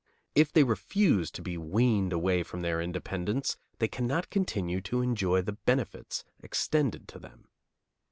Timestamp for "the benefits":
5.43-6.23